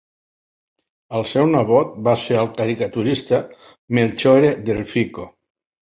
El 1.17 1.25
seu 1.31 1.49
nebot 1.51 1.93
va 2.09 2.15
ser 2.21 2.39
el 2.45 2.49
caricaturista 2.61 3.43
Melchiorre 3.99 4.51
Delfico. 4.71 5.29